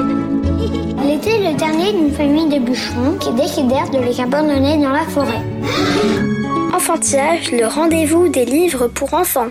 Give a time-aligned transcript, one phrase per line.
[1.23, 5.03] Elle était le dernier d'une famille de bûcherons qui décidèrent de les abandonner dans la
[5.03, 5.41] forêt.
[6.73, 9.49] Enfantillage, le rendez-vous des livres pour enfants.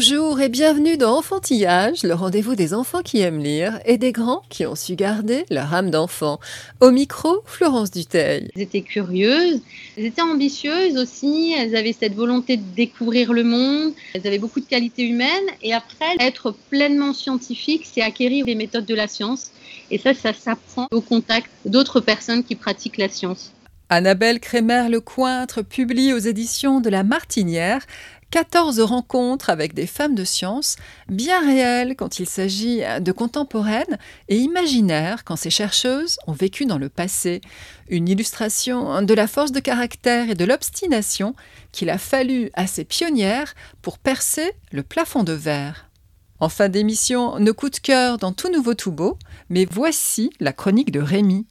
[0.00, 4.40] Bonjour et bienvenue dans Enfantillage, le rendez-vous des enfants qui aiment lire et des grands
[4.48, 6.40] qui ont su garder leur âme d'enfant.
[6.80, 8.48] Au micro, Florence Duteil.
[8.56, 9.60] Elles étaient curieuses,
[9.98, 14.60] elles étaient ambitieuses aussi, elles avaient cette volonté de découvrir le monde, elles avaient beaucoup
[14.60, 15.28] de qualités humaines
[15.60, 19.50] et après, être pleinement scientifique, c'est acquérir les méthodes de la science
[19.90, 23.52] et ça, ça s'apprend au contact d'autres personnes qui pratiquent la science.
[23.92, 27.84] Annabelle Crémer-Lecointre publie aux éditions de La Martinière
[28.30, 30.76] 14 rencontres avec des femmes de science,
[31.08, 36.78] bien réelles quand il s'agit de contemporaines et imaginaires quand ces chercheuses ont vécu dans
[36.78, 37.40] le passé.
[37.88, 41.34] Une illustration de la force de caractère et de l'obstination
[41.72, 45.90] qu'il a fallu à ces pionnières pour percer le plafond de verre.
[46.38, 49.18] En fin d'émission, nos coups de cœur dans Tout Nouveau Tout Beau,
[49.50, 51.46] mais voici la chronique de Rémi.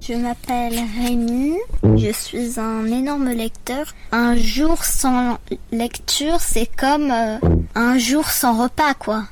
[0.00, 1.56] Je m'appelle Rémi,
[1.96, 3.92] je suis un énorme lecteur.
[4.12, 5.38] Un jour sans
[5.72, 7.38] lecture, c'est comme euh,
[7.74, 9.24] un jour sans repas, quoi.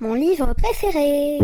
[0.00, 1.38] Mon livre préféré.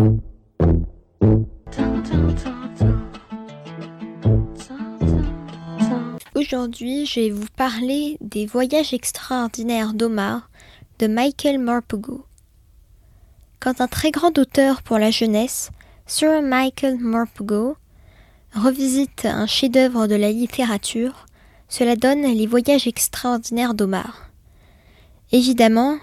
[6.35, 10.51] Aujourd'hui, je vais vous parler des voyages extraordinaires d'Omar
[10.99, 12.27] de Michael Morpurgo.
[13.61, 15.71] Quand un très grand auteur pour la jeunesse,
[16.07, 17.77] Sir Michael Morpurgo,
[18.57, 21.27] revisite un chef-d'œuvre de la littérature,
[21.69, 24.31] cela donne les voyages extraordinaires d'Omar.
[25.33, 25.99] Évidemment,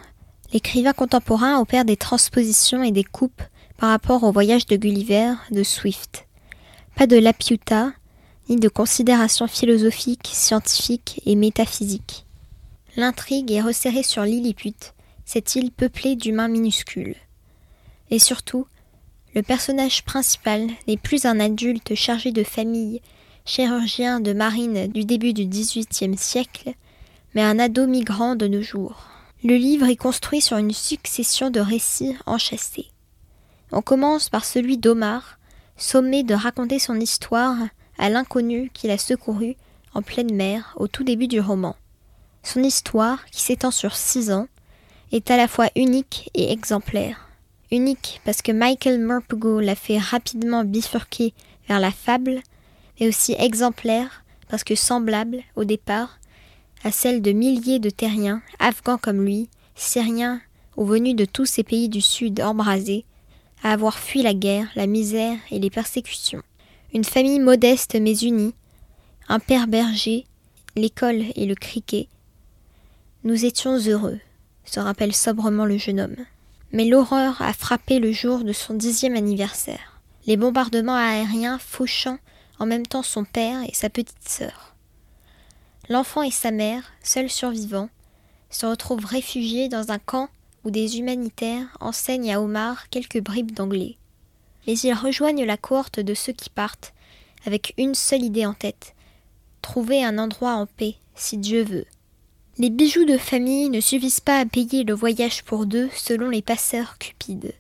[0.52, 3.42] l'écrivain contemporain opère des transpositions et des coupes
[3.78, 6.28] par rapport au voyage de Gulliver de Swift.
[6.96, 7.92] Pas de lapiuta,
[8.50, 12.26] ni de considérations philosophiques, scientifiques et métaphysiques.
[12.98, 14.94] L'intrigue est resserrée sur Lilliput,
[15.26, 17.16] cette île peuplée d'humains minuscules.
[18.12, 18.68] Et surtout,
[19.36, 23.02] le personnage principal n'est plus un adulte chargé de famille,
[23.46, 26.74] chirurgien de marine du début du XVIIIe siècle,
[27.34, 29.08] mais un ado migrant de nos jours.
[29.44, 32.88] Le livre est construit sur une succession de récits enchâssés.
[33.72, 35.40] On commence par celui d'Omar,
[35.78, 37.58] sommé de raconter son histoire
[37.98, 39.56] à l'inconnu qu'il a secouru
[39.96, 41.76] en pleine mer au tout début du roman.
[42.44, 44.48] Son histoire, qui s'étend sur six ans,
[45.12, 47.33] est à la fois unique et exemplaire.
[47.74, 51.34] Unique parce que Michael Morpurgo l'a fait rapidement bifurquer
[51.68, 52.42] vers la fable,
[53.00, 56.20] mais aussi exemplaire parce que semblable, au départ,
[56.84, 60.40] à celle de milliers de terriens, afghans comme lui, syriens
[60.78, 63.06] ou venus de tous ces pays du Sud embrasés,
[63.64, 66.44] à avoir fui la guerre, la misère et les persécutions.
[66.94, 68.54] Une famille modeste mais unie,
[69.28, 70.26] un père berger,
[70.76, 72.08] l'école et le criquet.
[73.24, 74.20] Nous étions heureux,
[74.64, 76.18] se rappelle sobrement le jeune homme.
[76.74, 80.02] Mais l'horreur a frappé le jour de son dixième anniversaire.
[80.26, 82.18] Les bombardements aériens fauchant
[82.60, 84.76] en même temps son père et sa petite sœur.
[85.88, 87.90] L'enfant et sa mère, seuls survivants,
[88.50, 90.30] se retrouvent réfugiés dans un camp
[90.64, 93.98] où des humanitaires enseignent à Omar quelques bribes d'anglais.
[94.66, 96.94] Mais ils rejoignent la cohorte de ceux qui partent,
[97.46, 98.94] avec une seule idée en tête
[99.64, 101.86] trouver un endroit en paix, si Dieu veut.
[102.60, 106.44] Les bijoux de famille ne suffisent pas à payer le voyage pour deux selon les
[106.44, 107.56] passeurs cupides.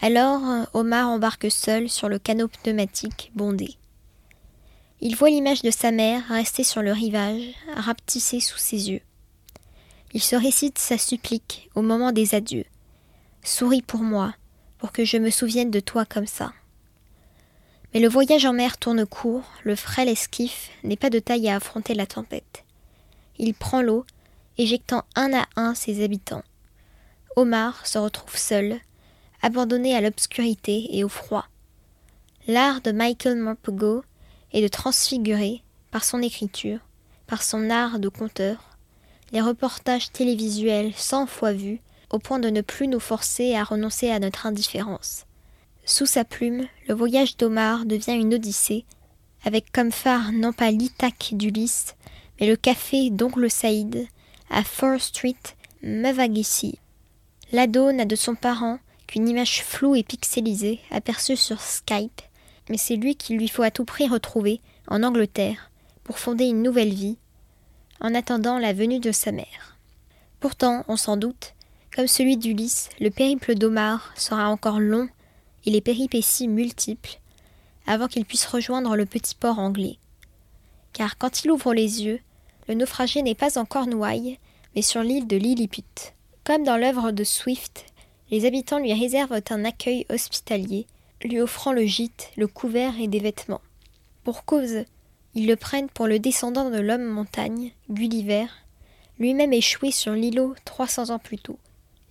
[0.00, 0.42] Alors
[0.74, 3.76] Omar embarque seul sur le canot pneumatique bondé.
[5.00, 9.00] Il voit l'image de sa mère restée sur le rivage, rapetissée sous ses yeux.
[10.12, 12.66] Il se récite sa supplique au moment des adieux.
[13.44, 14.34] Souris pour moi,
[14.78, 16.52] pour que je me souvienne de toi comme ça.
[17.94, 21.54] Mais le voyage en mer tourne court, le frêle esquif n'est pas de taille à
[21.54, 22.59] affronter la tempête.
[23.42, 24.04] Il prend l'eau,
[24.58, 26.42] éjectant un à un ses habitants.
[27.36, 28.78] Omar se retrouve seul,
[29.40, 31.46] abandonné à l'obscurité et au froid.
[32.46, 34.04] L'art de Michael Morpurgo
[34.52, 36.80] est de transfigurer, par son écriture,
[37.26, 38.76] par son art de conteur,
[39.32, 44.10] les reportages télévisuels cent fois vus, au point de ne plus nous forcer à renoncer
[44.10, 45.24] à notre indifférence.
[45.86, 48.84] Sous sa plume, le voyage d'Omar devient une odyssée,
[49.46, 51.94] avec comme phare non pas l'Ithaque d'Ulysse,
[52.40, 54.08] mais le café d'Oncle Saïd,
[54.48, 55.36] à Fur Street,
[55.82, 56.78] Mavagissi.
[57.52, 62.22] L'ado n'a de son parent qu'une image floue et pixelisée aperçue sur Skype,
[62.68, 65.70] mais c'est lui qu'il lui faut à tout prix retrouver en Angleterre
[66.04, 67.18] pour fonder une nouvelle vie,
[68.00, 69.76] en attendant la venue de sa mère.
[70.38, 71.54] Pourtant, on s'en doute,
[71.94, 75.08] comme celui d'Ulysse, le périple d'Omar sera encore long
[75.66, 77.20] et les péripéties multiples
[77.86, 79.98] avant qu'il puisse rejoindre le petit port anglais.
[80.92, 82.20] Car quand il ouvre les yeux,
[82.70, 84.38] le naufragé n'est pas encore Cornouailles,
[84.76, 85.82] mais sur l'île de Lilliput.
[86.44, 87.84] Comme dans l'œuvre de Swift,
[88.30, 90.86] les habitants lui réservent un accueil hospitalier,
[91.24, 93.60] lui offrant le gîte, le couvert et des vêtements.
[94.22, 94.84] Pour cause,
[95.34, 98.46] ils le prennent pour le descendant de l'homme montagne, Gulliver,
[99.18, 101.58] lui-même échoué sur l'îlot 300 ans plus tôt.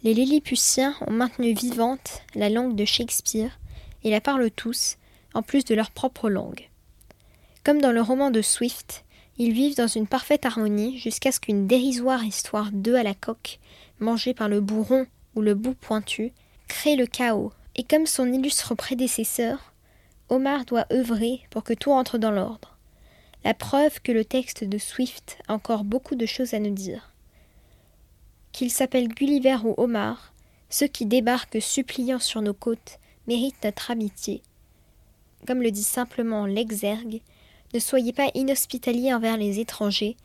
[0.03, 3.57] Les Lilliputiens ont maintenu vivante la langue de Shakespeare
[4.03, 4.97] et la parlent tous,
[5.33, 6.67] en plus de leur propre langue.
[7.63, 9.05] Comme dans le roman de Swift,
[9.39, 13.59] ils vivent dans une parfaite harmonie jusqu'à ce qu'une dérisoire histoire d'œufs à la coque,
[13.99, 16.33] mangée par le bourron ou le bout pointu,
[16.67, 17.53] crée le chaos.
[17.75, 19.73] Et comme son illustre prédécesseur,
[20.27, 22.77] Omar doit œuvrer pour que tout entre dans l'ordre.
[23.45, 27.13] La preuve que le texte de Swift a encore beaucoup de choses à nous dire.
[28.51, 30.33] Qu'il s'appelle Gulliver ou Omar,
[30.69, 34.41] ceux qui débarquent suppliants sur nos côtes méritent notre amitié.
[35.47, 37.21] Comme le dit simplement l'exergue,
[37.73, 40.17] ne soyez pas inhospitaliers envers les étrangers,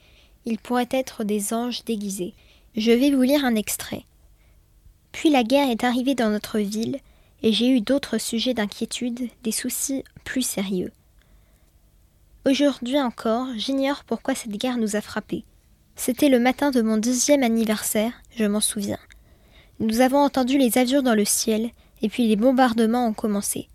[0.46, 2.34] ils pourraient être des anges déguisés.
[2.76, 4.04] Je vais vous lire un extrait.
[5.12, 6.98] Puis la guerre est arrivée dans notre ville,
[7.42, 10.90] et j'ai eu d'autres sujets d'inquiétude, des soucis plus sérieux.
[12.46, 15.44] Aujourd'hui encore, j'ignore pourquoi cette guerre nous a frappés.
[15.96, 18.98] C'était le matin de mon deuxième anniversaire, je m'en souviens.
[19.80, 21.70] Nous avons entendu les avions dans le ciel,
[22.02, 23.68] et puis les bombardements ont commencé.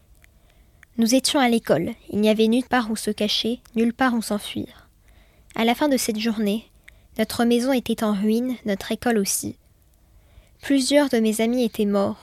[1.00, 4.22] Nous étions à l'école, il n'y avait nulle part où se cacher, nulle part où
[4.22, 4.90] s'enfuir.
[5.56, 6.70] À la fin de cette journée,
[7.18, 9.56] notre maison était en ruine, notre école aussi.
[10.62, 12.20] Plusieurs de mes amis étaient morts.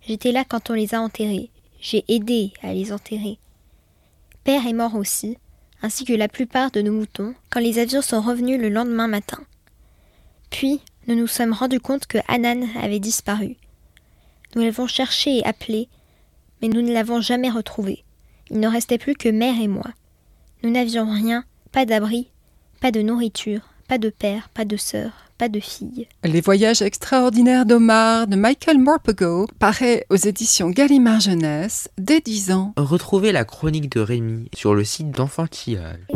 [0.00, 1.50] J'étais là quand on les a enterrés.
[1.82, 3.36] J'ai aidé à les enterrer.
[4.42, 5.36] Père est mort aussi,
[5.82, 9.44] ainsi que la plupart de nos moutons, quand les avions sont revenus le lendemain matin.
[10.48, 13.58] Puis, nous nous sommes rendus compte que Hanan avait disparu.
[14.54, 15.90] Nous l'avons cherché et appelé,
[16.60, 18.04] mais nous ne l'avons jamais retrouvé.
[18.50, 19.90] Il ne restait plus que mère et moi.
[20.62, 22.30] Nous n'avions rien, pas d'abri,
[22.80, 26.08] pas de nourriture, pas de père, pas de sœur, pas de fille.
[26.24, 32.72] Les voyages extraordinaires d'Omar de Michael Morpego paraît aux éditions Gallimard Jeunesse dès 10 ans.
[32.76, 36.06] Retrouvez la chronique de Rémi sur le site d'Enfantillage.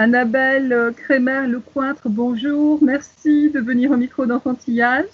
[0.00, 2.78] Annabelle Crémer Lecointre, bonjour.
[2.82, 5.04] Merci de venir au micro d'enfantillage.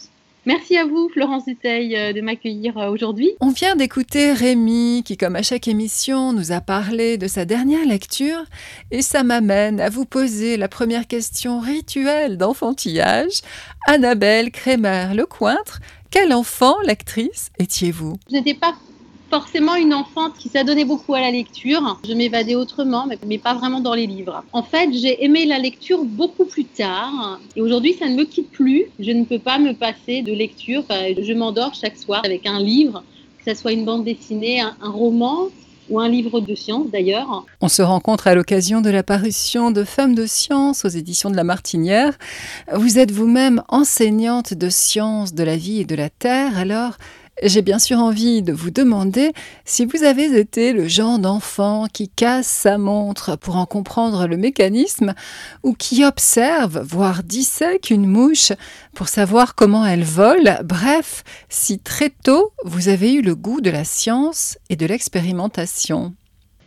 [0.45, 3.33] Merci à vous, Florence Duteil, euh, de m'accueillir euh, aujourd'hui.
[3.41, 7.85] On vient d'écouter Rémi, qui, comme à chaque émission, nous a parlé de sa dernière
[7.85, 8.45] lecture,
[8.93, 13.41] et ça m'amène à vous poser la première question rituelle d'enfantillage.
[13.89, 15.81] Annabelle Crémer Lecointre,
[16.13, 18.15] quel enfant, lectrice, étiez-vous?
[18.31, 18.77] Je n'étais pas
[19.31, 21.99] forcément une enfant qui s'adonnait beaucoup à la lecture.
[22.07, 24.45] Je m'évadais autrement, mais pas vraiment dans les livres.
[24.53, 27.41] En fait, j'ai aimé la lecture beaucoup plus tard.
[27.57, 28.87] Et aujourd'hui, ça ne me quitte plus.
[28.99, 30.85] Je ne peux pas me passer de lecture.
[30.91, 33.03] je m'endors chaque soir avec un livre,
[33.45, 35.49] que ce soit une bande dessinée, un, roman
[35.89, 37.45] ou un livre de science d'ailleurs.
[37.61, 41.37] On se rencontre à l'occasion de la parution de Femmes de science aux éditions de
[41.37, 42.19] La Martinière.
[42.75, 46.97] Vous êtes vous-même enseignante de sciences de la vie et de la terre, alors
[47.43, 49.33] j'ai bien sûr envie de vous demander
[49.65, 54.37] si vous avez été le genre d'enfant qui casse sa montre pour en comprendre le
[54.37, 55.15] mécanisme
[55.63, 58.53] ou qui observe, voire dissèque une mouche
[58.95, 60.59] pour savoir comment elle vole.
[60.65, 66.15] Bref, si très tôt vous avez eu le goût de la science et de l'expérimentation.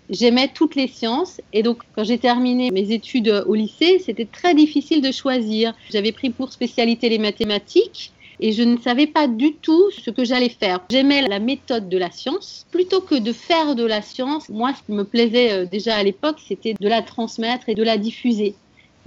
[0.09, 4.55] J'aimais toutes les sciences et donc quand j'ai terminé mes études au lycée, c'était très
[4.55, 5.73] difficile de choisir.
[5.91, 10.23] J'avais pris pour spécialité les mathématiques et je ne savais pas du tout ce que
[10.23, 10.79] j'allais faire.
[10.89, 12.65] J'aimais la méthode de la science.
[12.71, 16.03] Plutôt que de faire de la science, moi, ce qui me plaisait euh, déjà à
[16.03, 18.55] l'époque, c'était de la transmettre et de la diffuser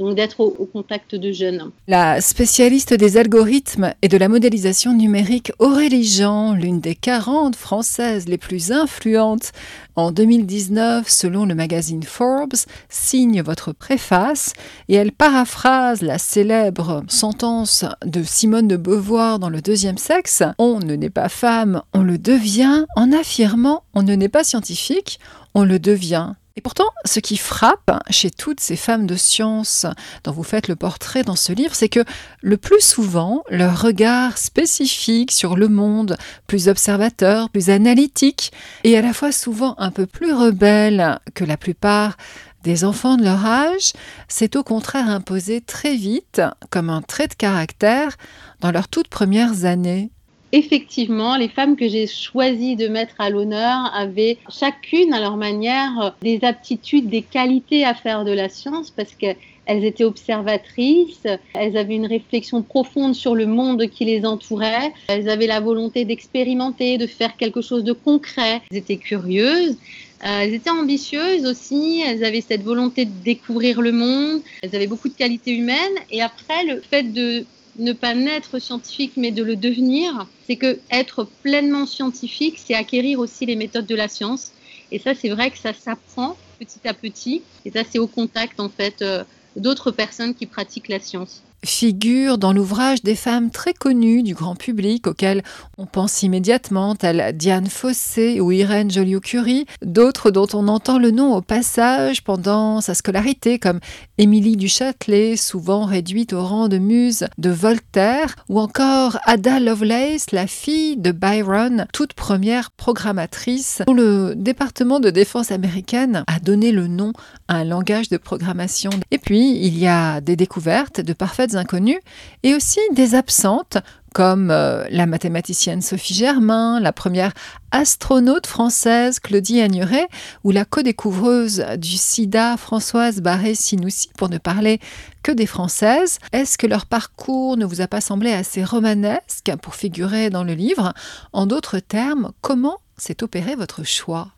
[0.02, 1.70] donc d'être au, contact de jeunes.
[1.86, 8.28] La spécialiste des algorithmes et de la modélisation numérique Aurélie Jean, l'une des 40 françaises
[8.28, 9.52] les plus influentes
[9.94, 12.54] en 2019 selon le magazine Forbes,
[12.88, 14.54] signe votre préface
[14.88, 20.78] et elle paraphrase la célèbre sentence de Simone de Beauvoir dans le deuxième sexe On
[20.80, 25.20] ne naît pas femme, on le devient, en affirmant On ne naît pas scientifique,
[25.54, 26.32] on le devient.
[26.56, 29.86] Et pourtant, ce qui frappe chez toutes ces femmes de science
[30.24, 32.04] dont vous faites le portrait dans ce livre, c'est que
[32.42, 36.16] le plus souvent, leur regard spécifique sur le monde,
[36.46, 38.52] plus observateur, plus analytique,
[38.84, 42.16] et à la fois souvent un peu plus rebelle que la plupart
[42.64, 43.92] des enfants de leur âge
[44.28, 48.16] s'est au contraire imposé très vite comme un trait de caractère
[48.60, 50.10] dans leurs toutes premières années
[50.52, 56.14] effectivement, les femmes que j'ai choisi de mettre à l'honneur avaient chacune à leur manière
[56.22, 59.36] des aptitudes, des qualités à faire de la science parce qu'elles
[59.84, 65.46] étaient observatrices, elles avaient une réflexion profonde sur le monde qui les entourait, elles avaient
[65.46, 69.76] la volonté d'expérimenter, de faire quelque chose de concret, elles étaient curieuses.
[70.24, 74.86] Euh, elles étaient ambitieuses aussi, elles avaient cette volonté de découvrir le monde, elles avaient
[74.86, 77.44] beaucoup de qualités humaines et après le fait de
[77.78, 83.18] ne pas naître scientifique mais de le devenir, c'est que être pleinement scientifique, c'est acquérir
[83.18, 84.52] aussi les méthodes de la science.
[84.90, 87.42] Et ça, c'est vrai que ça s'apprend petit à petit.
[87.64, 89.24] Et ça, c'est au contact en fait euh,
[89.56, 94.56] d'autres personnes qui pratiquent la science figure dans l'ouvrage des femmes très connues du grand
[94.56, 95.42] public auxquelles
[95.78, 101.34] on pense immédiatement, telles Diane Fossé ou Irène Joliot-Curie, d'autres dont on entend le nom
[101.36, 103.80] au passage pendant sa scolarité, comme
[104.18, 110.32] Émilie du Châtelet, souvent réduite au rang de muse de Voltaire, ou encore Ada Lovelace,
[110.32, 116.72] la fille de Byron, toute première programmatrice, dont le département de défense américaine a donné
[116.72, 117.12] le nom
[117.48, 118.90] à un langage de programmation.
[119.10, 122.00] Et puis, il y a des découvertes de parfaites inconnus
[122.42, 123.78] et aussi des absentes
[124.12, 127.32] comme euh, la mathématicienne Sophie Germain, la première
[127.70, 130.06] astronaute française Claudie Agnuret
[130.44, 134.80] ou la co-découvreuse du sida Françoise Barré-Sinoussi, pour ne parler
[135.22, 136.18] que des Françaises.
[136.32, 140.54] Est-ce que leur parcours ne vous a pas semblé assez romanesque pour figurer dans le
[140.54, 140.92] livre?
[141.32, 144.28] En d'autres termes, comment s'est opéré votre choix?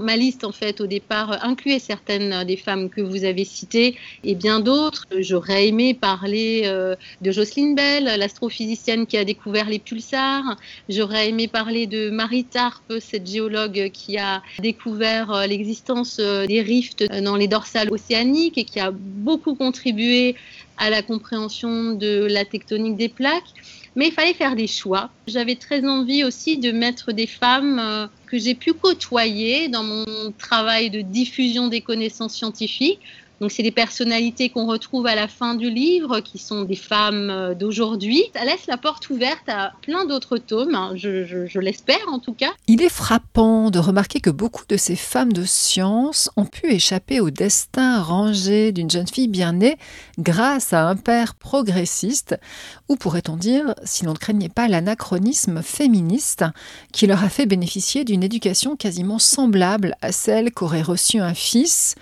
[0.00, 4.34] Ma liste, en fait, au départ, incluait certaines des femmes que vous avez citées et
[4.34, 5.06] bien d'autres.
[5.18, 10.56] J'aurais aimé parler euh, de Jocelyne Bell, l'astrophysicienne qui a découvert les pulsars.
[10.88, 16.62] J'aurais aimé parler de Marie Tarp, cette géologue qui a découvert euh, l'existence euh, des
[16.62, 20.34] rifts dans les dorsales océaniques et qui a beaucoup contribué
[20.76, 23.54] à la compréhension de la tectonique des plaques.
[23.96, 25.10] Mais il fallait faire des choix.
[25.26, 30.32] J'avais très envie aussi de mettre des femmes euh, que j'ai pu côtoyer dans mon
[30.36, 33.00] travail de diffusion des connaissances scientifiques
[33.44, 37.28] donc c'est des personnalités qu'on retrouve à la fin du livre, qui sont des femmes
[37.28, 38.22] euh, d'aujourd'hui.
[38.34, 40.92] Ça laisse la porte ouverte à plein d'autres tomes, hein.
[40.94, 42.52] je, l'espère en tout cas.
[42.68, 47.20] Il est frappant de remarquer que beaucoup de ces femmes de science ont pu échapper
[47.20, 49.76] au destin rangé d'une jeune fille bien née
[50.18, 52.40] grâce à un père progressiste,
[52.88, 56.46] ou pourrait-on dire, si l'on ne craignait pas l'anachronisme féministe,
[56.92, 61.94] qui leur a fait bénéficier d'une éducation quasiment semblable à celle qu'aurait reçue un fils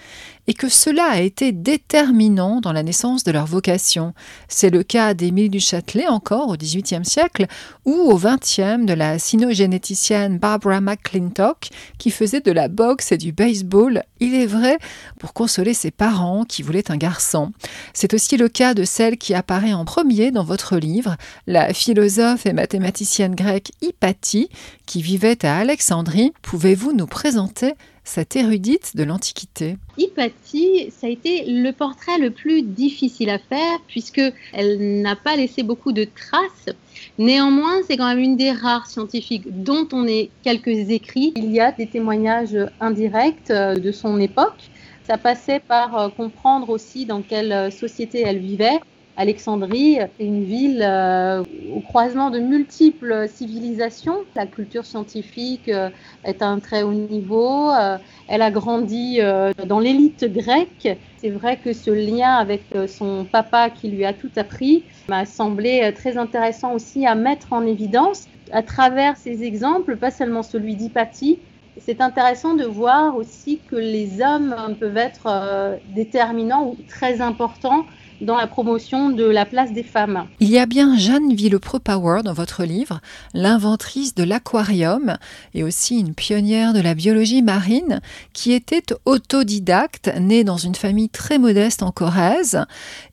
[0.47, 4.13] et que cela a été déterminant dans la naissance de leur vocation.
[4.49, 7.47] C'est le cas d'Émile du Châtelet encore au XVIIIe siècle
[7.85, 13.33] ou au XXe de la sinogénéticienne Barbara McClintock qui faisait de la boxe et du
[13.33, 14.79] baseball, il est vrai,
[15.19, 17.53] pour consoler ses parents qui voulaient un garçon.
[17.93, 22.47] C'est aussi le cas de celle qui apparaît en premier dans votre livre, la philosophe
[22.47, 24.49] et mathématicienne grecque Hypatie
[24.87, 26.33] qui vivait à Alexandrie.
[26.43, 32.63] Pouvez-vous nous présenter cette érudite de l'Antiquité Hypatie, ça a été le portrait le plus
[32.63, 34.21] difficile à faire puisque
[34.53, 36.75] elle n'a pas laissé beaucoup de traces.
[37.19, 41.33] Néanmoins, c'est quand même une des rares scientifiques dont on ait quelques écrits.
[41.37, 44.71] Il y a des témoignages indirects euh, de son époque.
[45.07, 48.81] Ça passait par euh, comprendre aussi dans quelle euh, société elle vivait.
[49.17, 51.43] Alexandrie est une ville euh,
[51.75, 54.17] au croisement de multiples civilisations.
[54.35, 55.91] La culture scientifique euh,
[56.25, 57.71] est à un très haut niveau.
[57.71, 59.21] Euh, elle a grandi
[59.67, 60.89] dans l'élite grecque.
[61.19, 65.93] C'est vrai que ce lien avec son papa qui lui a tout appris m'a semblé
[65.95, 71.41] très intéressant aussi à mettre en évidence à travers ces exemples, pas seulement celui d'Hypatie,
[71.79, 77.87] c'est intéressant de voir aussi que les hommes peuvent être déterminants ou très importants
[78.23, 80.27] dans la promotion de la place des femmes.
[80.41, 83.01] Il y a bien Jeanne Villepreux-Power dans votre livre,
[83.35, 85.17] l'inventrice de l'aquarium
[85.55, 88.01] et aussi une pionnière de la biologie marine
[88.33, 92.65] qui était autodidacte, née dans une famille très modeste en Corrèze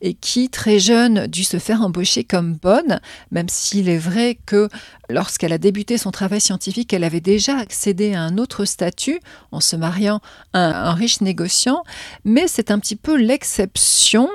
[0.02, 3.00] et qui, très jeune, dut se faire embaucher comme bonne,
[3.32, 4.70] même s'il est vrai que
[5.10, 9.20] lorsqu'elle a débuté son travail scientifique, elle avait déjà accédé à un autre statut
[9.52, 10.22] en se mariant
[10.54, 11.84] à un, riche négociant,
[12.26, 14.30] mais c'est un petit peu l'exception.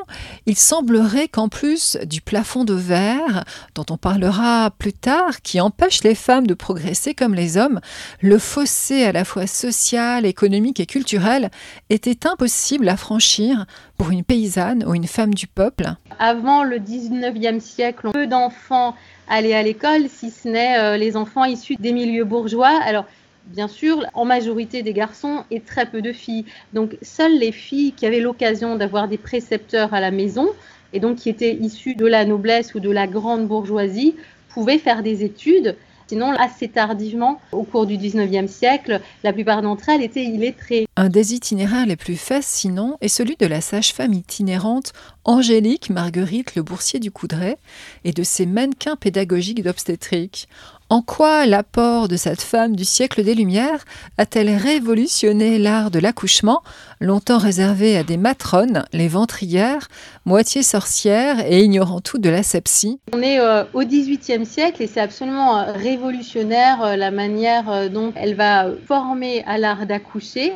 [0.65, 3.45] Semblerait qu'en plus du plafond de verre,
[3.75, 7.81] dont on parlera plus tard, qui empêche les femmes de progresser comme les hommes,
[8.23, 11.51] le fossé à la fois social, économique et culturel
[11.91, 13.67] était impossible à franchir
[13.99, 15.85] pour une paysanne ou une femme du peuple.
[16.19, 18.95] Avant le 19e siècle, peu d'enfants
[19.29, 22.81] allaient à l'école, si ce n'est euh, les enfants issus des milieux bourgeois.
[22.85, 23.05] Alors,
[23.47, 26.45] bien sûr, en majorité des garçons et très peu de filles.
[26.73, 30.49] Donc, seules les filles qui avaient l'occasion d'avoir des précepteurs à la maison,
[30.93, 34.15] et donc qui étaient issues de la noblesse ou de la grande bourgeoisie,
[34.49, 35.77] pouvaient faire des études.
[36.07, 40.87] Sinon, assez tardivement, au cours du 19e siècle, la plupart d'entre elles étaient illettrées.
[40.97, 44.93] Un des itinéraires les plus fascinants est celui de la sage-femme itinérante
[45.25, 47.57] Angélique Marguerite Le Boursier du Coudray
[48.05, 50.47] et de ses mannequins pédagogiques d'obstétrique.
[50.91, 53.85] En quoi l'apport de cette femme du siècle des Lumières
[54.19, 56.63] a-t-elle révolutionné l'art de l'accouchement,
[57.01, 59.89] longtemps réservé à des matrones, les ventrières,
[60.27, 63.01] moitié sorcières et ignorant tout de l'asepsie?
[63.15, 68.13] On est euh, au XVIIIe siècle et c'est absolument euh, révolutionnaire euh, la manière dont
[68.15, 70.53] elle va former à l'art d'accoucher.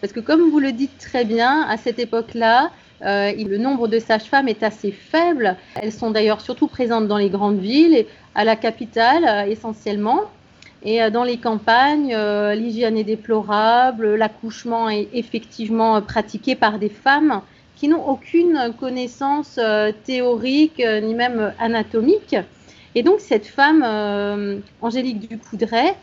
[0.00, 2.70] Parce que comme vous le dites très bien, à cette époque-là,
[3.02, 5.56] euh, le nombre de sages-femmes est assez faible.
[5.80, 10.22] Elles sont d'ailleurs surtout présentes dans les grandes villes, à la capitale euh, essentiellement.
[10.82, 12.16] Et euh, dans les campagnes,
[12.54, 17.42] l'hygiène est déplorable, l'accouchement est effectivement pratiqué par des femmes
[17.76, 19.60] qui n'ont aucune connaissance
[20.04, 22.34] théorique ni même anatomique.
[22.96, 23.84] Et donc cette femme,
[24.82, 25.94] Angélique Ducoudray,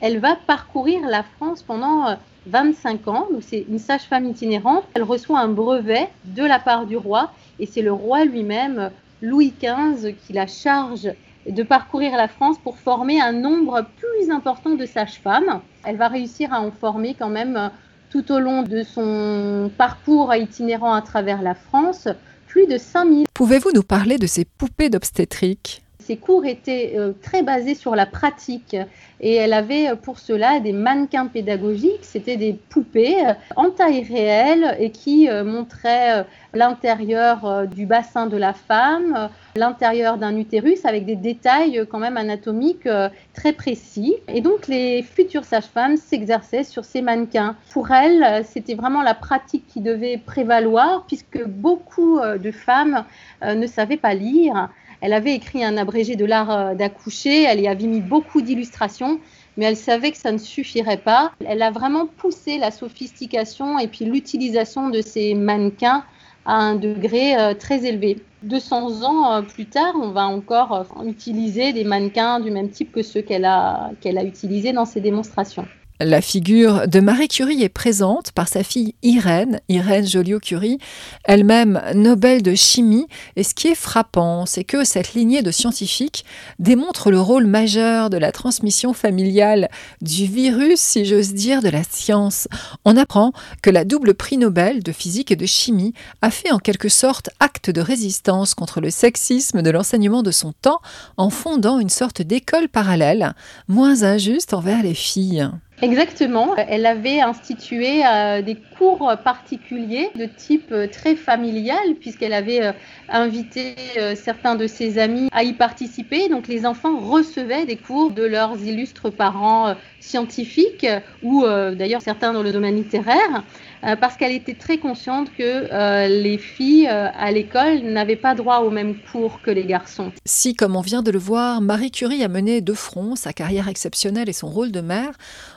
[0.00, 2.16] elle va parcourir la France pendant
[2.46, 3.28] 25 ans.
[3.30, 4.84] Donc c'est une sage-femme itinérante.
[4.94, 8.90] Elle reçoit un brevet de la part du roi et c'est le roi lui-même,
[9.22, 11.10] Louis XV, qui la charge
[11.48, 15.60] de parcourir la France pour former un nombre plus important de sages-femmes.
[15.84, 17.70] Elle va réussir à en former quand même
[18.10, 22.08] tout au long de son parcours itinérant à travers la France,
[22.48, 23.26] plus de 5000.
[23.32, 25.82] Pouvez-vous nous parler de ces poupées d'obstétrique?
[26.10, 28.76] Ces cours étaient euh, très basés sur la pratique.
[29.20, 34.02] Et elle avait euh, pour cela des mannequins pédagogiques, c'était des poupées euh, en taille
[34.02, 41.14] réelle et qui montraient l'intérieur du bassin de la femme, l'intérieur d'un utérus avec des
[41.14, 42.88] détails quand même anatomiques
[43.34, 44.16] très précis.
[44.26, 47.54] Et donc les futures sages-femmes s'exerçaient sur ces mannequins.
[47.70, 53.04] Pour elles, c'était vraiment la pratique qui devait prévaloir puisque beaucoup de femmes
[53.44, 54.70] ne savaient pas lire.
[55.00, 59.20] Elle avait écrit un abrégé de l'art d'accoucher, elle y avait mis beaucoup d'illustrations
[59.56, 61.32] mais elle savait que ça ne suffirait pas.
[61.44, 66.04] Elle a vraiment poussé la sophistication et puis l'utilisation de ces mannequins
[66.46, 68.22] à un degré euh, très élevé.
[68.42, 72.92] 200 ans euh, plus tard, on va encore euh, utiliser des mannequins du même type
[72.92, 75.66] que ceux qu'elle a, qu'elle a utilisés dans ses démonstrations.
[76.02, 80.78] La figure de Marie Curie est présente par sa fille Irène, Irène Joliot-Curie,
[81.24, 83.06] elle-même Nobel de chimie.
[83.36, 86.24] Et ce qui est frappant, c'est que cette lignée de scientifiques
[86.58, 89.68] démontre le rôle majeur de la transmission familiale
[90.00, 92.48] du virus, si j'ose dire, de la science.
[92.86, 93.32] On apprend
[93.62, 97.28] que la double prix Nobel de physique et de chimie a fait en quelque sorte
[97.40, 100.80] acte de résistance contre le sexisme de l'enseignement de son temps
[101.18, 103.34] en fondant une sorte d'école parallèle,
[103.68, 105.50] moins injuste envers les filles.
[105.82, 106.54] Exactement.
[106.56, 112.72] Elle avait institué euh, des cours particuliers de type euh, très familial puisqu'elle avait euh,
[113.10, 113.74] invité
[114.14, 116.30] certains de ses amis à y participer.
[116.30, 120.86] Donc les enfants recevaient des cours de leurs illustres parents scientifiques
[121.22, 123.42] ou d'ailleurs certains dans le domaine littéraire.
[123.84, 128.34] Euh, parce qu'elle était très consciente que euh, les filles euh, à l'école n'avaient pas
[128.34, 130.12] droit au même cours que les garçons.
[130.26, 133.68] Si, comme on vient de le voir, Marie Curie a mené de front sa carrière
[133.68, 135.12] exceptionnelle et son rôle de mère,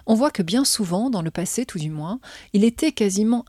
[0.05, 2.19] on voit que bien souvent, dans le passé tout du moins,
[2.53, 2.93] il était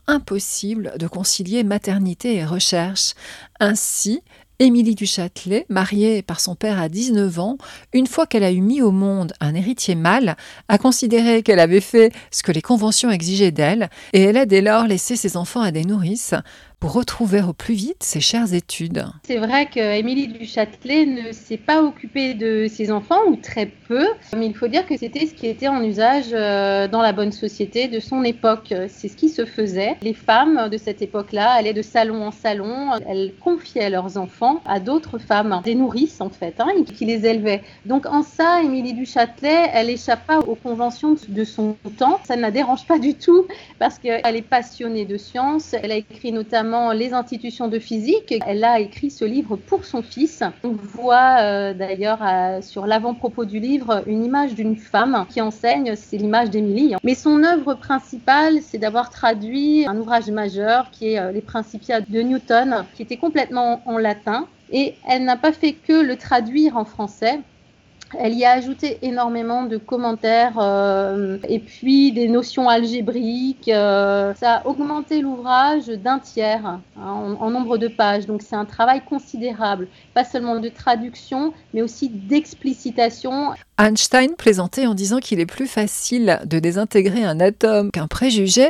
[0.07, 3.13] impossible de concilier maternité et recherche.
[3.59, 4.21] Ainsi,
[4.59, 7.57] Émilie du Châtelet, mariée par son père à 19 ans,
[7.91, 10.37] une fois qu'elle a eu mis au monde un héritier mâle,
[10.69, 14.61] a considéré qu'elle avait fait ce que les conventions exigeaient d'elle, et elle a dès
[14.61, 16.35] lors laissé ses enfants à des nourrices,
[16.87, 19.05] retrouver au plus vite ses chères études.
[19.23, 24.05] C'est vrai qu'Émilie du Châtelet ne s'est pas occupée de ses enfants, ou très peu,
[24.35, 27.31] mais il faut dire que c'était ce qui était en usage euh, dans la bonne
[27.31, 28.73] société de son époque.
[28.87, 29.95] C'est ce qui se faisait.
[30.01, 34.79] Les femmes de cette époque-là allaient de salon en salon, elles confiaient leurs enfants à
[34.79, 37.63] d'autres femmes, des nourrices en fait, hein, qui les élevaient.
[37.85, 42.19] Donc en ça, Émilie du Châtelet, elle échappe pas aux conventions de son temps.
[42.25, 43.45] Ça ne la dérange pas du tout
[43.79, 45.73] parce qu'elle est passionnée de science.
[45.73, 48.33] Elle a écrit notamment les institutions de physique.
[48.45, 50.43] Elle a écrit ce livre pour son fils.
[50.63, 52.21] On voit euh, d'ailleurs
[52.61, 56.95] sur l'avant-propos du livre une image d'une femme qui enseigne, c'est l'image d'Émilie.
[57.03, 62.01] Mais son œuvre principale, c'est d'avoir traduit un ouvrage majeur qui est euh, Les Principia
[62.01, 64.47] de Newton, qui était complètement en latin.
[64.71, 67.39] Et elle n'a pas fait que le traduire en français,
[68.19, 73.67] Elle y a ajouté énormément de commentaires euh, et puis des notions algébriques.
[73.67, 78.25] Euh, ça a augmenté l'ouvrage d'un tiers hein, en, en, nombre de pages.
[78.25, 83.53] Donc c'est un travail considérable, pas seulement de traduction, mais aussi d'explicitation.
[83.77, 88.69] Einstein plaisantait en disant qu'il est plus facile de désintégrer un atome qu'un préjugé,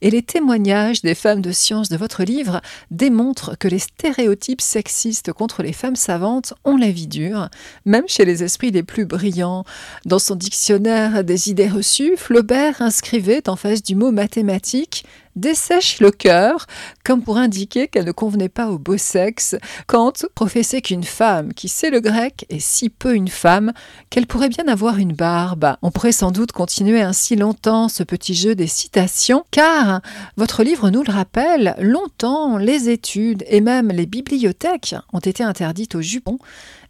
[0.00, 5.32] et les témoignages des femmes de science de votre livre démontrent que les stéréotypes sexistes
[5.32, 7.50] contre les femmes savantes ont la vie dure,
[7.84, 9.64] même chez les esprits les plus brillants.
[10.04, 15.04] Dans son dictionnaire des idées reçues, Flaubert inscrivait en face du mot mathématique
[15.36, 16.66] dessèche le cœur,
[17.04, 19.54] comme pour indiquer qu'elle ne convenait pas au beau sexe.
[19.86, 23.72] Kant professait qu'une femme qui sait le grec est si peu une femme
[24.10, 25.76] qu'elle pourrait bien avoir une barbe.
[25.82, 30.00] On pourrait sans doute continuer ainsi longtemps ce petit jeu des citations, car
[30.36, 35.94] votre livre nous le rappelle, longtemps les études et même les bibliothèques ont été interdites
[35.94, 36.38] aux jupons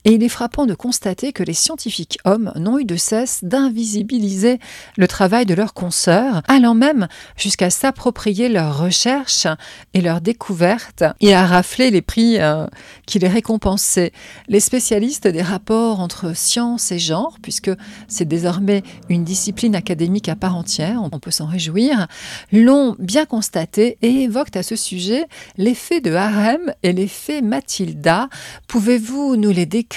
[0.07, 4.61] et il est frappant de constater que les scientifiques hommes n'ont eu de cesse d'invisibiliser
[4.97, 9.49] le travail de leurs consoeurs, allant même jusqu'à s'approprier leurs recherches
[9.95, 12.69] et leurs découvertes et à rafler les prix euh,
[13.05, 14.13] qui les récompensaient.
[14.47, 17.73] Les spécialistes des rapports entre science et genre, puisque
[18.07, 22.07] c'est désormais une discipline académique à part entière, on peut s'en réjouir,
[22.53, 28.29] l'ont bien constaté et évoquent à ce sujet l'effet de harem et l'effet Mathilda.
[28.69, 29.96] Pouvez-vous nous les décrire?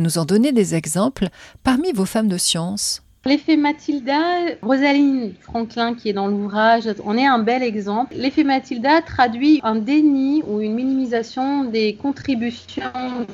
[0.00, 1.28] Nous en donner des exemples
[1.62, 4.20] parmi vos femmes de science L'effet Mathilda,
[4.60, 8.14] Rosaline Franklin qui est dans l'ouvrage, en est un bel exemple.
[8.14, 12.82] L'effet Mathilda traduit un déni ou une minimisation des contributions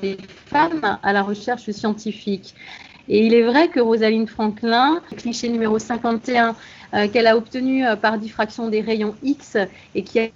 [0.00, 2.54] des femmes à la recherche scientifique.
[3.08, 6.54] Et il est vrai que Rosaline Franklin, cliché numéro 51,
[6.94, 9.56] euh, qu'elle a obtenu euh, par diffraction des rayons X
[9.96, 10.28] et qui a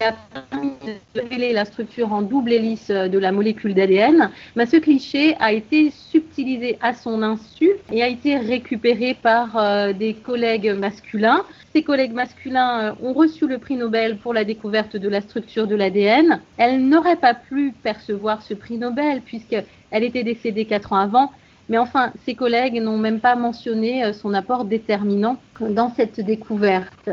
[0.00, 0.14] a
[0.48, 5.36] permis de révéler la structure en double hélice de la molécule d'ADN, mais ce cliché
[5.40, 11.44] a été subtilisé à son insu et a été récupéré par euh, des collègues masculins.
[11.74, 15.66] Ces collègues masculins euh, ont reçu le prix Nobel pour la découverte de la structure
[15.66, 16.40] de l'ADN.
[16.56, 21.30] Elle n'aurait pas pu percevoir ce prix Nobel puisqu'elle était décédée quatre ans avant.
[21.68, 27.10] Mais enfin, ses collègues n'ont même pas mentionné euh, son apport déterminant dans cette découverte.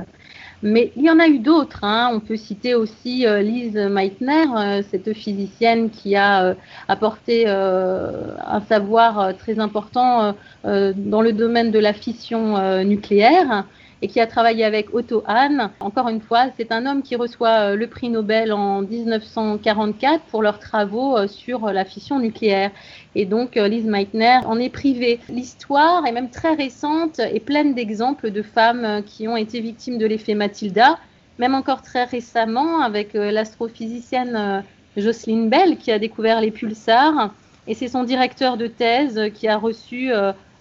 [0.64, 1.84] Mais il y en a eu d'autres.
[1.84, 2.10] Hein.
[2.14, 6.54] On peut citer aussi euh, Lise Meitner, euh, cette physicienne qui a euh,
[6.88, 13.66] apporté un savoir très important dans le domaine de la fission nucléaire
[14.02, 15.72] et qui a travaillé avec Otto Hahn.
[15.80, 20.60] Encore une fois, c'est un homme qui reçoit le prix Nobel en 1944 pour leurs
[20.60, 22.72] travaux sur la fission nucléaire.
[23.18, 25.20] Et donc, euh, Lise Meitner en est privée.
[25.28, 29.98] L'histoire est même très récente et pleine d'exemples de femmes euh, qui ont été victimes
[29.98, 31.00] de l'effet Mathilda,
[31.40, 34.64] même encore très récemment avec euh, l'astrophysicienne
[34.96, 37.34] Jocelyn Bell qui a découvert les pulsars.
[37.66, 40.12] Et c'est son directeur de thèse qui a reçu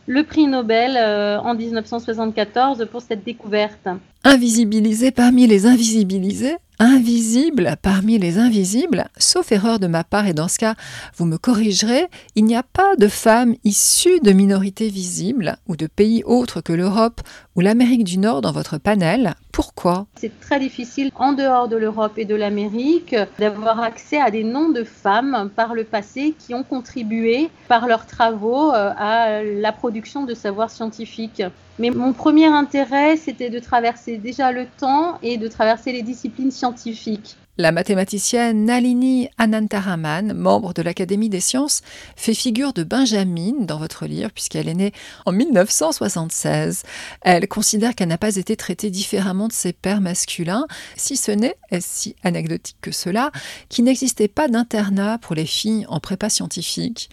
[0.06, 3.88] le prix Nobel en 1974 pour cette découverte.
[4.24, 10.48] Invisibilisé parmi les invisibilisés, invisible parmi les invisibles, sauf erreur de ma part, et dans
[10.48, 10.74] ce cas,
[11.16, 15.86] vous me corrigerez, il n'y a pas de femmes issues de minorités visibles ou de
[15.86, 17.20] pays autres que l'Europe
[17.54, 19.34] ou l'Amérique du Nord dans votre panel.
[19.52, 20.06] Pourquoi?
[20.16, 24.68] C'est très difficile, en dehors de l'Europe et de l'Amérique, d'avoir accès à des noms
[24.68, 30.24] de femmes par le passé qui ont contribué par leurs travaux euh, à la production
[30.24, 31.42] de savoirs scientifiques.
[31.78, 36.50] Mais mon premier intérêt, c'était de traverser déjà le temps et de traverser les disciplines
[36.50, 37.36] scientifiques.
[37.58, 41.80] La mathématicienne Nalini Anantaraman, membre de l'Académie des sciences,
[42.14, 44.92] fait figure de Benjamin dans votre livre puisqu'elle est née
[45.24, 46.82] en 1976.
[47.22, 50.66] Elle considère qu'elle n'a pas été traitée différemment de ses pères masculins,
[50.96, 53.32] si ce n'est, si anecdotique que cela,
[53.70, 57.08] qu'il n'existait pas d'internat pour les filles en prépa scientifique.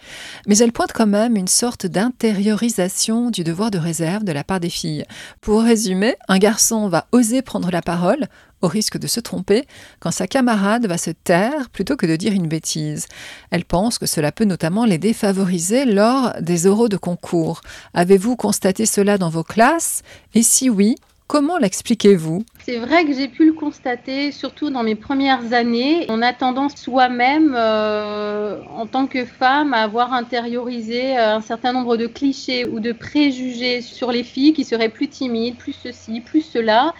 [0.46, 4.60] Mais elle pointe quand même une sorte d'intériorisation du devoir de réserve de la part
[4.60, 5.06] des filles.
[5.40, 8.28] Pour résumer, un garçon va oser prendre la parole,
[8.64, 9.64] au risque de se tromper
[10.00, 13.06] quand sa camarade va se taire plutôt que de dire une bêtise.
[13.50, 17.60] Elle pense que cela peut notamment les défavoriser lors des oraux de concours.
[17.92, 20.02] Avez-vous constaté cela dans vos classes?
[20.34, 20.96] Et si oui,
[21.26, 22.44] Comment l'expliquez-vous?
[22.66, 26.04] C'est vrai que j'ai pu le constater, surtout dans mes premières années.
[26.10, 31.72] On a tendance soi-même, euh, en tant que femme, à avoir intériorisé euh, un certain
[31.72, 36.20] nombre de clichés ou de préjugés sur les filles qui seraient plus timides, plus ceci,
[36.20, 36.92] plus cela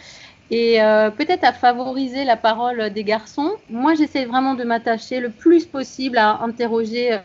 [0.50, 3.52] et euh, peut-être à favoriser la parole des garçons.
[3.70, 7.18] Moi, j'essaie vraiment de m'attacher le plus possible à interroger euh,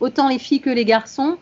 [0.00, 1.36] autant les filles que les garçons.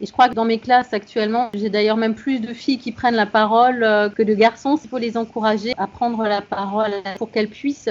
[0.00, 2.92] Et je crois que dans mes classes actuellement, j'ai d'ailleurs même plus de filles qui
[2.92, 4.78] prennent la parole euh, que de garçons.
[4.84, 7.90] Il faut les encourager à prendre la parole pour qu'elles puissent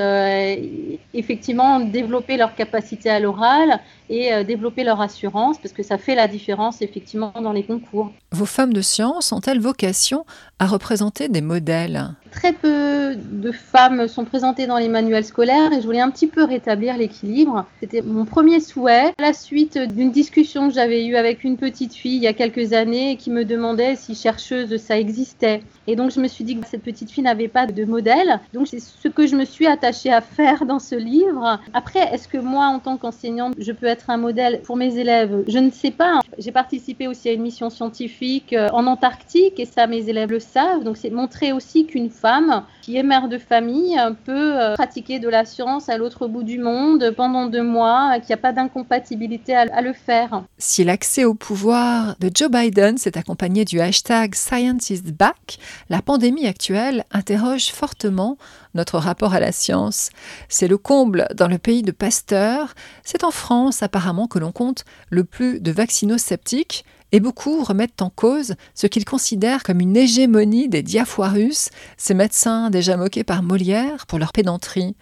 [1.13, 6.15] effectivement développer leur capacité à l'oral et euh, développer leur assurance parce que ça fait
[6.15, 8.11] la différence effectivement dans les concours.
[8.31, 10.25] Vos femmes de science ont-elles vocation
[10.59, 12.09] à représenter des modèles?
[12.31, 16.27] Très peu de femmes sont présentées dans les manuels scolaires et je voulais un petit
[16.27, 17.65] peu rétablir l'équilibre.
[17.79, 19.13] C'était mon premier souhait.
[19.17, 22.33] À la suite d'une discussion que j'avais eue avec une petite fille il y a
[22.33, 25.63] quelques années qui me demandait si chercheuse ça existait.
[25.87, 28.39] Et donc je me suis dit que cette petite fille n'avait pas de modèle.
[28.53, 31.59] Donc c'est ce que je me suis attachée à faire dans ce livre.
[31.73, 35.43] Après, est-ce que moi, en tant qu'enseignante, je peux être un modèle pour mes élèves
[35.47, 36.21] Je ne sais pas.
[36.37, 40.39] J'ai participé aussi à une mission scientifique euh, en Antarctique et ça, mes élèves le
[40.39, 40.83] savent.
[40.83, 45.27] Donc c'est montrer aussi qu'une femme qui est mère de famille peut euh, pratiquer de
[45.27, 49.55] la science à l'autre bout du monde pendant deux mois, qu'il n'y a pas d'incompatibilité
[49.55, 50.43] à, le faire.
[50.57, 55.57] Si l'accès au pouvoir de Joe Biden s'est accompagné du hashtag Science back,
[55.89, 58.37] la pandémie actuelle interroge fortement
[58.77, 60.09] notre rapport à la science.
[60.47, 62.73] C'est le comble dans le pays de Pasteur.
[63.03, 68.09] C'est en France apparemment que l'on compte le plus de vaccinosceptiques et beaucoup remettent en
[68.09, 74.05] cause ce qu'ils considèrent comme une hégémonie des diafoirus, ces médecins déjà moqués par Molière
[74.07, 74.95] pour leur pédanterie.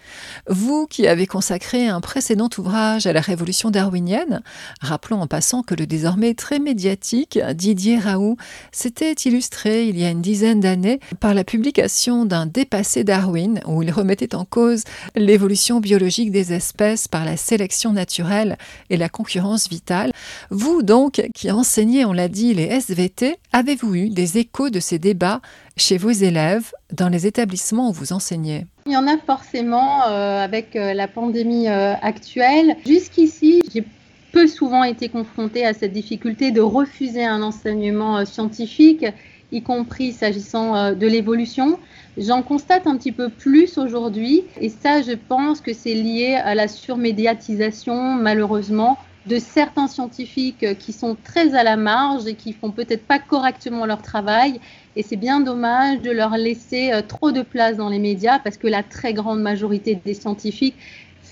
[0.48, 4.42] Vous qui avez consacré un précédent ouvrage à la révolution darwinienne,
[4.82, 8.38] rappelons en passant que le désormais très médiatique Didier Raoult
[8.72, 13.82] s'était illustré il y a une dizaine d'années par la publication d'un dépassé Darwin où
[13.82, 14.84] il remettait en cause
[15.16, 18.58] l'évolution biologique des espèces par la sélection naturelle
[18.90, 20.12] et la concurrence vitale.
[20.50, 25.00] Vous donc qui enseignez on l'a dit, les SVT, avez-vous eu des échos de ces
[25.00, 25.40] débats
[25.78, 28.66] chez vos élèves dans les établissements où vous enseignez?
[28.88, 32.76] Il y en a forcément euh, avec euh, la pandémie euh, actuelle.
[32.86, 33.86] Jusqu'ici, j'ai
[34.32, 39.06] peu souvent été confrontée à cette difficulté de refuser un enseignement scientifique,
[39.54, 41.80] y compris s'agissant de l'évolution.
[42.18, 46.54] J'en constate un petit peu plus aujourd'hui et ça, je pense que c'est lié à
[46.54, 52.72] la surmédiatisation, malheureusement, de certains scientifiques qui sont très à la marge et qui font
[52.72, 54.60] peut-être pas correctement leur travail.
[54.96, 58.58] Et c'est bien dommage de leur laisser euh, trop de place dans les médias parce
[58.58, 60.76] que la très grande majorité des scientifiques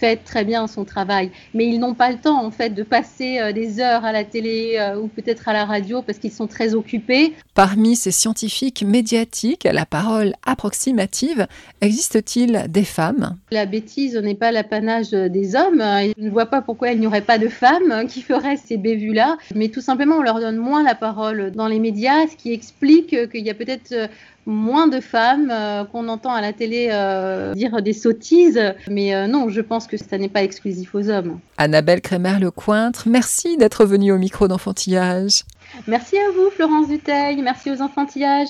[0.04, 1.32] fait très bien son travail.
[1.54, 4.26] Mais ils n'ont pas le temps, en fait, de passer euh, des heures à la
[4.26, 7.34] télé euh, ou peut-être à la radio parce qu'ils sont très occupés.
[7.54, 11.48] Parmi ces scientifiques médiatiques à la parole approximative,
[11.80, 13.38] existe-t-il des femmes?
[13.52, 15.82] La bêtise n'est pas l'apanage des hommes.
[16.18, 19.38] Je ne vois pas pourquoi il n'y aurait pas de femmes qui feraient ces bévues-là.
[19.56, 23.16] Mais tout simplement, on leur donne moins la parole dans les médias, ce qui explique
[23.30, 24.10] qu'il y a peut-être
[24.45, 28.62] moins de femmes, euh, qu'on entend à la télé euh, dire des sottises.
[28.89, 31.39] Mais euh, non, je pense que ça n'est pas exclusif aux hommes.
[31.58, 35.43] Annabelle Crémer-Lecointre, merci d'être venue au micro d'enfantillage.
[35.88, 37.41] Merci à vous, Florence Duteil.
[37.41, 38.49] Merci aux enfantillages.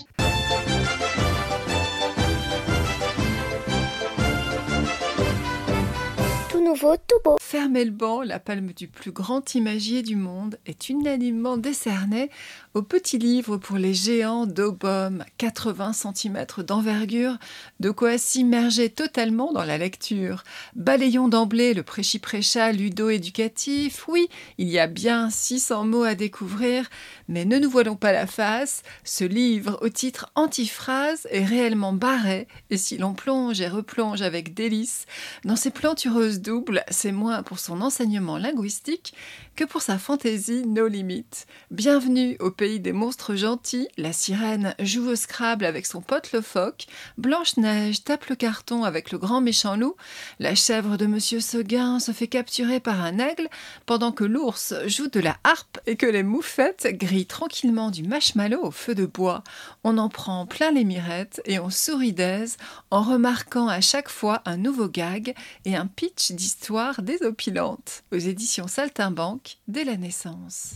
[6.73, 7.37] nouveau, tout beau.
[7.53, 12.31] Fermez le banc, la palme du plus grand imagier du monde est unanimement décernée
[12.73, 17.37] au petit livre pour les géants d'Aubum, 80 cm d'envergure,
[17.79, 20.43] de quoi s'immerger totalement dans la lecture.
[20.75, 24.07] Balayons d'emblée le préchi-précha ludo-éducatif.
[24.07, 26.89] Oui, il y a bien 600 mots à découvrir,
[27.27, 28.81] mais ne nous voilons pas la face.
[29.03, 34.55] Ce livre au titre antiphrase est réellement barré, et si l'on plonge et replonge avec
[34.55, 35.05] délice
[35.45, 39.13] dans ces plantureuses doubles, c'est moins pour son enseignement linguistique
[39.55, 41.45] que pour sa fantaisie no limites.
[41.69, 46.41] Bienvenue au pays des monstres gentils, la sirène joue au Scrabble avec son pote le
[46.41, 46.87] phoque,
[47.17, 49.95] Blanche-Neige tape le carton avec le grand méchant loup,
[50.39, 53.47] la chèvre de Monsieur Seguin se fait capturer par un aigle,
[53.85, 58.63] pendant que l'ours joue de la harpe et que les moufettes grillent tranquillement du marshmallow
[58.63, 59.43] au feu de bois.
[59.83, 62.57] On en prend plein les mirettes et on sourit d'aise
[62.89, 65.35] en remarquant à chaque fois un nouveau gag
[65.65, 68.03] et un pitch d'histoire désopilante.
[68.11, 70.75] Aux éditions Saltimbanque, dès la naissance.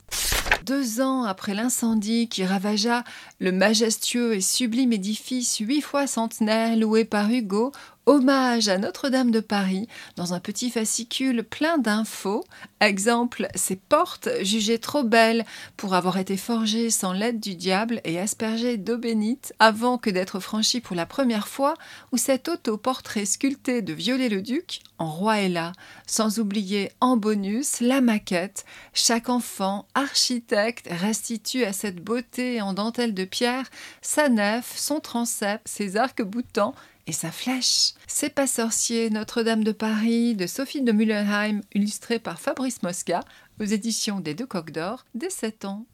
[0.66, 3.04] Deux ans après l'incendie qui ravagea
[3.40, 7.72] le majestueux et sublime édifice huit fois centenaire loué par Hugo
[8.08, 12.46] Hommage à Notre-Dame de Paris dans un petit fascicule plein d'infos.
[12.80, 15.44] Exemple, ces portes jugées trop belles
[15.76, 20.40] pour avoir été forgées sans l'aide du diable et aspergées d'eau bénite avant que d'être
[20.40, 21.74] franchies pour la première fois,
[22.14, 25.74] ou cet autoportrait sculpté de Viollet-le-Duc en roi et là,
[26.08, 28.64] sans oublier en bonus la maquette.
[28.94, 33.66] Chaque enfant, architecte, restitue à cette beauté en dentelle de pierre
[34.02, 36.74] sa nef, son transept, ses arcs-boutants
[37.08, 37.94] et sa flèche.
[38.06, 43.22] C'est pas sorcier, Notre-Dame de Paris, de Sophie de Mullenheim, illustré par Fabrice Mosca,
[43.60, 45.86] aux éditions des Deux Coques d'Or, dès 7 ans.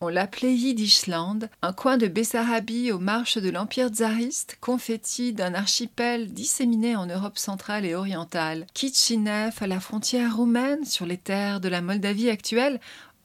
[0.00, 6.32] On l'appelait Yiddishland, un coin de Bessarabie aux marches de l'Empire tsariste, confetti d'un archipel
[6.32, 8.66] disséminé en Europe centrale et orientale.
[8.74, 12.78] Kitchinev, à la frontière roumaine, sur les terres de la Moldavie actuelle,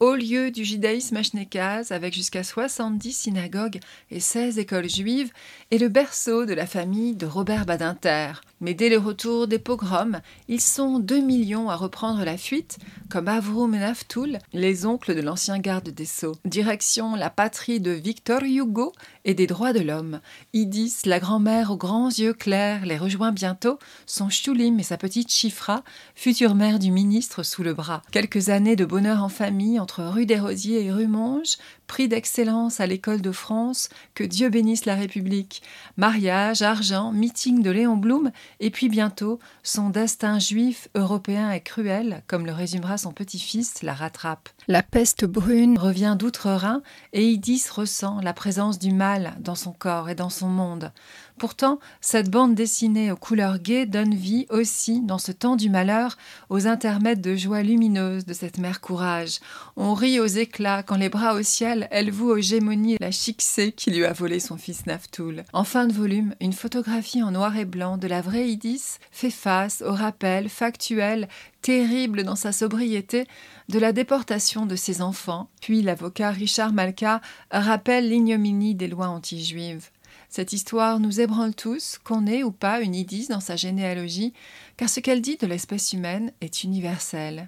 [0.04, 5.30] haut lieu du judaïsme achnekaz, avec jusqu'à 70 synagogues et 16 écoles juives,
[5.70, 8.32] est le berceau de la famille de Robert Badinter.
[8.64, 12.78] Mais dès le retour des pogroms, ils sont 2 millions à reprendre la fuite,
[13.10, 16.36] comme Avroum et Naftoul, les oncles de l'ancien garde des Sceaux.
[16.46, 18.94] Direction la patrie de Victor Hugo
[19.26, 20.20] et des droits de l'homme.
[20.54, 25.30] Idis, la grand-mère aux grands yeux clairs, les rejoint bientôt, son Choulim et sa petite
[25.30, 28.00] Chifra, future mère du ministre sous le bras.
[28.12, 32.80] Quelques années de bonheur en famille entre rue des Rosiers et rue Monge, prix d'excellence
[32.80, 35.62] à l'école de France, que Dieu bénisse la République.
[35.96, 42.22] Mariage, argent, meeting de Léon Blum, et puis bientôt, son destin juif, européen et cruel,
[42.26, 44.48] comme le résumera son petit-fils, la rattrape.
[44.68, 50.08] La peste brune revient d'outre-Rhin, et Idis ressent la présence du mal dans son corps
[50.08, 50.92] et dans son monde.
[51.36, 56.16] Pourtant, cette bande dessinée aux couleurs gaies donne vie aussi, dans ce temps du malheur,
[56.48, 59.40] aux intermèdes de joie lumineuse de cette mère courage.
[59.76, 63.72] On rit aux éclats quand les bras au ciel, elle voue aux gémonies la chixée
[63.72, 65.42] qui lui a volé son fils Naftoul.
[65.52, 69.30] En fin de volume, une photographie en noir et blanc de la vraie Idis fait
[69.30, 71.28] face au rappel factuel
[71.62, 73.26] terrible dans sa sobriété
[73.68, 77.20] de la déportation de ses enfants, puis l'avocat Richard Malka
[77.50, 79.90] rappelle l'ignominie des lois anti-juives.
[80.36, 84.32] Cette histoire nous ébranle tous, qu'on ait ou pas une Idis dans sa généalogie,
[84.76, 87.46] car ce qu'elle dit de l'espèce humaine est universel.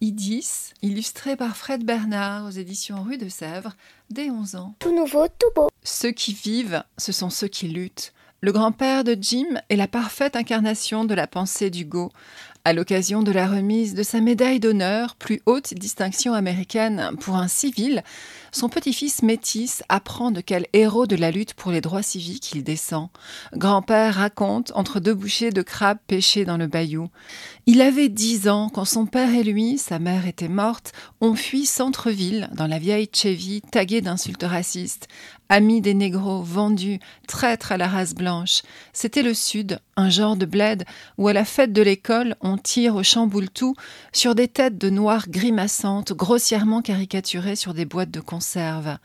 [0.00, 3.74] Idis, illustré par Fred Bernard aux éditions Rue de Sèvres,
[4.10, 4.76] dès 11 ans.
[4.78, 5.70] Tout nouveau, tout beau.
[5.82, 8.12] Ceux qui vivent, ce sont ceux qui luttent.
[8.42, 12.12] Le grand-père de Jim est la parfaite incarnation de la pensée d'Hugo.
[12.66, 17.48] À l'occasion de la remise de sa médaille d'honneur, plus haute distinction américaine pour un
[17.48, 18.02] civil,
[18.52, 22.62] son petit-fils métis apprend de quel héros de la lutte pour les droits civiques il
[22.62, 23.08] descend.
[23.54, 27.08] Grand-père raconte entre deux bouchées de crabes pêchés dans le bayou.
[27.64, 30.92] Il avait dix ans quand son père et lui, sa mère était morte,
[31.22, 35.08] ont fui centre-ville dans la vieille Chevy taguée d'insultes racistes.
[35.52, 38.62] Amis des négros, vendus, traîtres à la race blanche.
[38.92, 40.84] C'était le Sud, un genre de bled
[41.18, 43.74] où à la fête de l'école on tire au chamboule-tout
[44.12, 48.98] sur des têtes de noirs grimaçantes, grossièrement caricaturées sur des boîtes de conserve.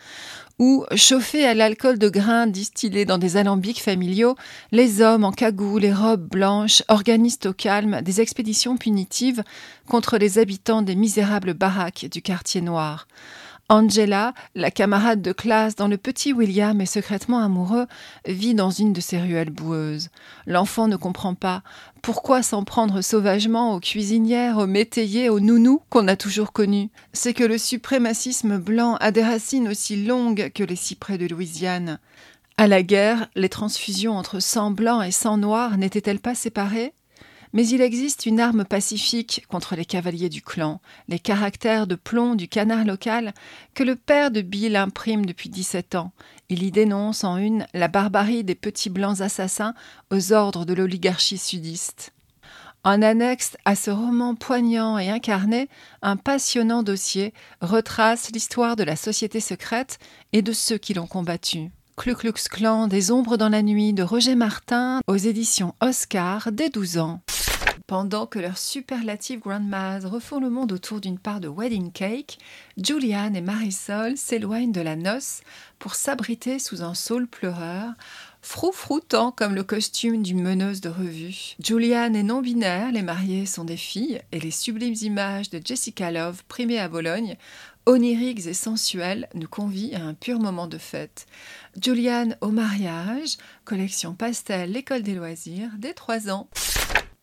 [0.60, 4.36] Où, chauffés à l'alcool de grains distillé dans des alambics familiaux,
[4.72, 9.44] les hommes en cagoule et robes blanches organisent au calme des expéditions punitives
[9.88, 13.08] contre les habitants des misérables baraques du quartier noir.
[13.68, 17.88] Angela, la camarade de classe dont le petit William est secrètement amoureux,
[18.28, 20.10] vit dans une de ces ruelles boueuses.
[20.46, 21.64] L'enfant ne comprend pas
[22.04, 26.92] pourquoi s'en prendre sauvagement aux cuisinières, aux métayers, aux nounous qu'on a toujours connus.
[27.12, 31.98] C'est que le suprémacisme blanc a des racines aussi longues que les cyprès de Louisiane.
[32.58, 36.94] À la guerre, les transfusions entre sang blanc et sang noir n'étaient-elles pas séparées?
[37.56, 42.36] Mais il existe une arme pacifique contre les cavaliers du clan, les caractères de plomb
[42.36, 43.34] du canard local
[43.74, 46.12] que le père de Bill imprime depuis 17 ans.
[46.50, 49.74] Il y dénonce en une la barbarie des petits blancs assassins
[50.12, 52.12] aux ordres de l'oligarchie sudiste.
[52.84, 55.70] En annexe à ce roman poignant et incarné,
[56.02, 59.98] un passionnant dossier retrace l'histoire de la société secrète
[60.34, 61.72] et de ceux qui l'ont combattue.
[61.96, 66.70] Klu Klux Klan des ombres dans la nuit de Roger Martin aux éditions Oscar dès
[66.70, 67.22] 12 ans.
[67.88, 72.38] Pendant que leurs superlatives grandmas refont le monde autour d'une part de wedding cake,
[72.78, 75.42] Julianne et Marisol s'éloignent de la noce
[75.78, 77.92] pour s'abriter sous un saule pleureur,
[78.42, 81.56] froufroutant comme le costume d'une meneuse de revue.
[81.60, 86.44] Julianne est non-binaire, les mariées sont des filles, et les sublimes images de Jessica Love,
[86.48, 87.38] primées à Bologne,
[87.86, 91.26] oniriques et sensuelles, nous convient à un pur moment de fête.
[91.82, 96.48] Julianne au mariage, collection pastel, l'école des loisirs, dès trois ans.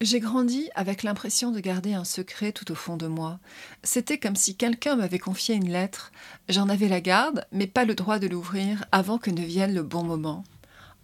[0.02, 3.38] J'ai grandi avec l'impression de garder un secret tout au fond de moi.
[3.84, 6.10] C'était comme si quelqu'un m'avait confié une lettre.
[6.48, 9.84] J'en avais la garde, mais pas le droit de l'ouvrir avant que ne vienne le
[9.84, 10.42] bon moment.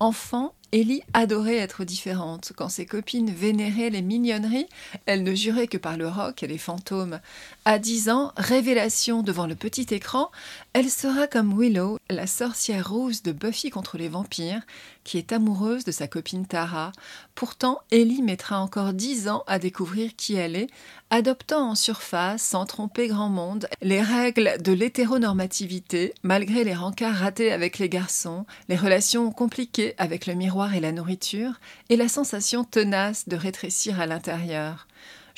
[0.00, 2.52] Enfant, Ellie adorait être différente.
[2.56, 4.68] Quand ses copines vénéraient les mignonneries,
[5.06, 7.20] elle ne jurait que par le rock et les fantômes.
[7.64, 10.30] À dix ans, révélation devant le petit écran,
[10.74, 14.62] elle sera comme Willow, la sorcière rose de Buffy contre les vampires,
[15.08, 16.92] qui est amoureuse de sa copine Tara.
[17.34, 20.66] Pourtant, Ellie mettra encore dix ans à découvrir qui elle est,
[21.08, 27.52] adoptant en surface, sans tromper grand monde, les règles de l'hétéronormativité, malgré les rencarts ratés
[27.52, 31.58] avec les garçons, les relations compliquées avec le miroir et la nourriture,
[31.88, 34.88] et la sensation tenace de rétrécir à l'intérieur.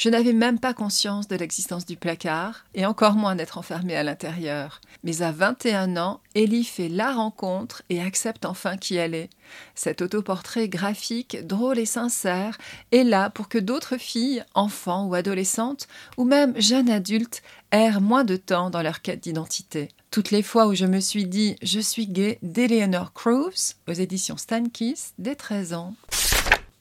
[0.01, 4.03] Je n'avais même pas conscience de l'existence du placard, et encore moins d'être enfermée à
[4.03, 4.81] l'intérieur.
[5.05, 9.29] Mais à 21 ans, Ellie fait la rencontre et accepte enfin qui elle est.
[9.75, 12.57] Cet autoportrait graphique, drôle et sincère,
[12.93, 15.87] est là pour que d'autres filles, enfants ou adolescentes,
[16.17, 19.91] ou même jeunes adultes, errent moins de temps dans leur quête d'identité.
[20.11, 24.39] Toutes les fois où je me suis dit je suis gay d'Eleanor Cruz aux éditions
[24.39, 25.95] Stankis dès 13 ans.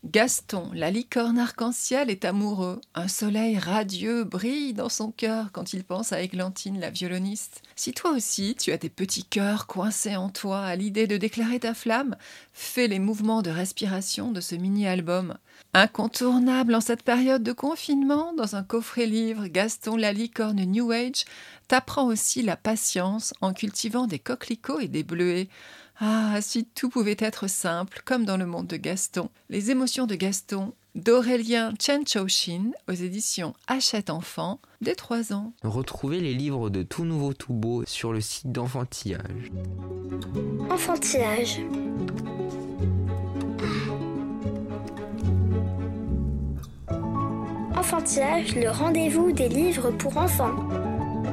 [0.06, 2.80] Gaston, la licorne arc-en-ciel, est amoureux.
[2.96, 7.62] Un soleil radieux brille dans son cœur quand il pense à Églantine, la violoniste.
[7.76, 11.60] Si toi aussi tu as des petits cœurs coincés en toi à l'idée de déclarer
[11.60, 12.16] ta flamme,
[12.54, 15.38] fais les mouvements de respiration de ce mini-album.
[15.74, 21.26] Incontournable en cette période de confinement, dans un coffret livre, Gaston, la licorne New Age
[21.68, 25.50] t'apprend aussi la patience en cultivant des coquelicots et des bleuets.
[26.02, 29.30] Ah, si tout pouvait être simple, comme dans le monde de Gaston.
[29.50, 35.52] Les émotions de Gaston, d'Aurélien Chenchoshin, aux éditions Hachette Enfant, dès 3 ans.
[35.62, 39.52] Retrouvez les livres de Tout Nouveau Tout Beau sur le site d'Enfantillage.
[40.70, 41.60] Enfantillage.
[47.76, 50.56] Enfantillage, le rendez-vous des livres pour enfants.